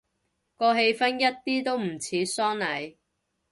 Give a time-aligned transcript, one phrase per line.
[0.55, 2.95] 個氣氛一啲都唔似喪禮